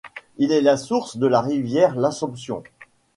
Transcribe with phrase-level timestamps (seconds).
[0.39, 2.63] Il est la source de la rivière L'Assomption.